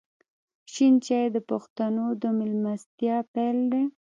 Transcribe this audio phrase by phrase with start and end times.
[0.73, 3.83] شین چای د پښتنو د میلمستیا پیل دی.